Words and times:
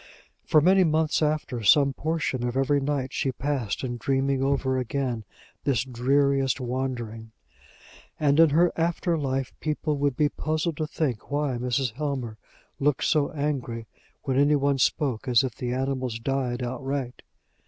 For 0.43 0.61
many 0.61 0.83
months 0.83 1.21
after, 1.21 1.61
some 1.61 1.93
portion 1.93 2.43
of 2.43 2.57
every 2.57 2.79
night 2.81 3.13
she 3.13 3.31
passed 3.31 3.83
in 3.83 3.97
dreaming 3.97 4.41
over 4.41 4.79
again 4.79 5.25
this 5.63 5.83
dreariest 5.83 6.59
wandering; 6.59 7.33
and 8.19 8.39
in 8.39 8.49
her 8.49 8.71
after 8.75 9.15
life 9.15 9.53
people 9.59 9.99
would 9.99 10.17
be 10.17 10.27
puzzled 10.27 10.77
to 10.77 10.87
think 10.87 11.29
why 11.29 11.59
Mrs. 11.59 11.93
Helmer 11.93 12.39
looked 12.79 13.03
so 13.03 13.29
angry 13.33 13.85
when 14.23 14.39
any 14.39 14.55
one 14.55 14.79
spoke 14.79 15.27
as 15.27 15.43
if 15.43 15.53
the 15.53 15.71
animals 15.71 16.17
died 16.17 16.63
outright. 16.63 17.21